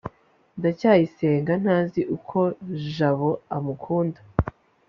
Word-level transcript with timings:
ndacyayisenga 0.59 1.51
ntazi 1.63 2.01
uko 2.15 2.39
jabo 2.93 3.29
amukunda 3.55 4.19